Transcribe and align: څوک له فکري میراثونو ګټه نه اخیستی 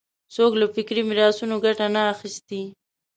څوک 0.35 0.51
له 0.61 0.67
فکري 0.75 1.01
میراثونو 1.09 1.55
ګټه 1.65 1.85
نه 1.95 2.01
اخیستی 2.13 2.61